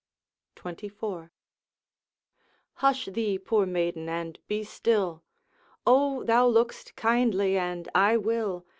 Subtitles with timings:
[0.55, 1.29] XXIV
[2.73, 5.23] 'Hush thee, poor maiden, and be still!'
[5.85, 6.23] 'O!
[6.23, 8.65] thou look'st kindly, and I will.